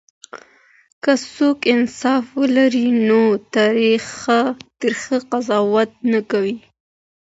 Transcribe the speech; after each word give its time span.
که 1.03 1.11
څوک 1.35 1.59
انصاف 1.73 2.25
ولري 2.39 2.87
نو 3.09 3.21
تريخ 3.55 5.07
قضاوت 5.31 5.91
نه 6.11 6.19
کوي. 6.31 6.55